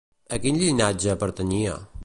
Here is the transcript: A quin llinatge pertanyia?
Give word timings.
A 0.33 0.37
quin 0.45 0.57
llinatge 0.61 1.17
pertanyia? 1.25 1.77